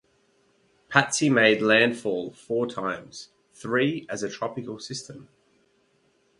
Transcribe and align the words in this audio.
Patsy 0.89 1.29
made 1.29 1.61
landfall 1.61 2.31
four 2.31 2.65
times, 2.65 3.29
three 3.53 4.07
as 4.09 4.23
a 4.23 4.31
tropical 4.31 4.79
system. 4.79 5.27